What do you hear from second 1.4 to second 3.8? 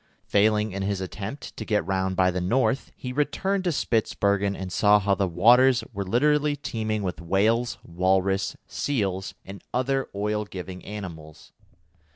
to get round by the north, he returned to